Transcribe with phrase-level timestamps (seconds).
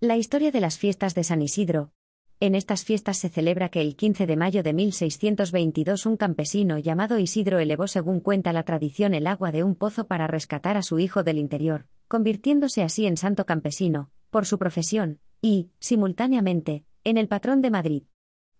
[0.00, 1.90] La historia de las fiestas de San Isidro.
[2.38, 7.18] En estas fiestas se celebra que el 15 de mayo de 1622 un campesino llamado
[7.18, 11.00] Isidro elevó según cuenta la tradición el agua de un pozo para rescatar a su
[11.00, 17.26] hijo del interior, convirtiéndose así en santo campesino, por su profesión, y, simultáneamente, en el
[17.26, 18.02] patrón de Madrid.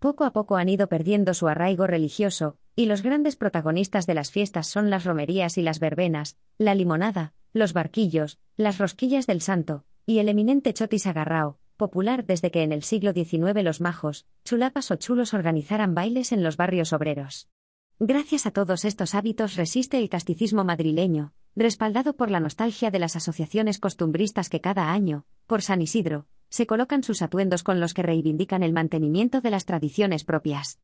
[0.00, 4.32] Poco a poco han ido perdiendo su arraigo religioso, y los grandes protagonistas de las
[4.32, 9.84] fiestas son las romerías y las verbenas, la limonada, los barquillos, las rosquillas del santo,
[10.08, 14.90] y el eminente chotis agarrao, popular desde que en el siglo XIX los majos, chulapas
[14.90, 17.50] o chulos organizaran bailes en los barrios obreros.
[17.98, 23.16] Gracias a todos estos hábitos resiste el casticismo madrileño, respaldado por la nostalgia de las
[23.16, 28.02] asociaciones costumbristas que cada año, por San Isidro, se colocan sus atuendos con los que
[28.02, 30.78] reivindican el mantenimiento de las tradiciones propias.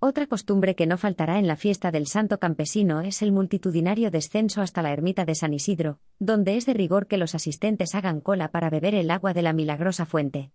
[0.00, 4.62] Otra costumbre que no faltará en la fiesta del Santo Campesino es el multitudinario descenso
[4.62, 8.52] hasta la ermita de San Isidro, donde es de rigor que los asistentes hagan cola
[8.52, 10.52] para beber el agua de la milagrosa fuente.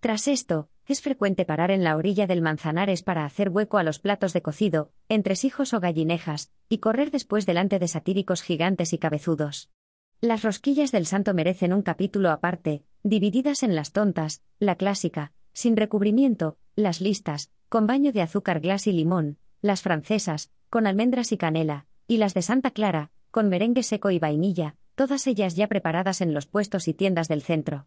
[0.00, 3.98] Tras esto, es frecuente parar en la orilla del Manzanares para hacer hueco a los
[3.98, 9.68] platos de cocido, entresijos o gallinejas, y correr después delante de satíricos gigantes y cabezudos.
[10.22, 15.76] Las rosquillas del santo merecen un capítulo aparte, divididas en las tontas, la clásica, sin
[15.76, 21.38] recubrimiento, las listas, con baño de azúcar glas y limón, las francesas, con almendras y
[21.38, 26.20] canela, y las de Santa Clara, con merengue seco y vainilla, todas ellas ya preparadas
[26.20, 27.86] en los puestos y tiendas del centro.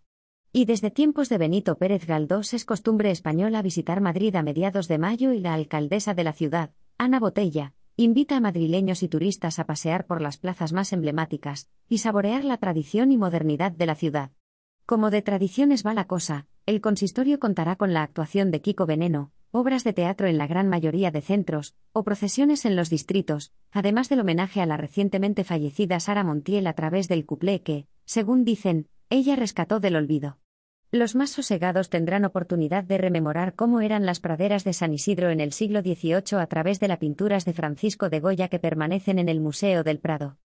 [0.52, 4.98] Y desde tiempos de Benito Pérez Galdós es costumbre española visitar Madrid a mediados de
[4.98, 9.66] mayo y la alcaldesa de la ciudad, Ana Botella, invita a madrileños y turistas a
[9.66, 14.32] pasear por las plazas más emblemáticas y saborear la tradición y modernidad de la ciudad.
[14.88, 19.32] Como de tradiciones va la cosa, el consistorio contará con la actuación de Kiko Veneno,
[19.50, 24.08] obras de teatro en la gran mayoría de centros, o procesiones en los distritos, además
[24.08, 28.88] del homenaje a la recientemente fallecida Sara Montiel a través del cuplé que, según dicen,
[29.10, 30.38] ella rescató del olvido.
[30.92, 35.40] Los más sosegados tendrán oportunidad de rememorar cómo eran las praderas de San Isidro en
[35.40, 39.28] el siglo XVIII a través de las pinturas de Francisco de Goya que permanecen en
[39.28, 40.38] el Museo del Prado.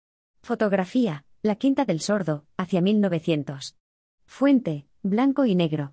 [0.41, 3.77] Fotografía, La Quinta del Sordo, hacia 1900.
[4.25, 5.91] Fuente, blanco y negro.